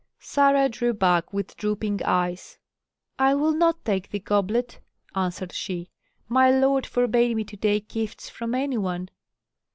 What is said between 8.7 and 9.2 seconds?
one."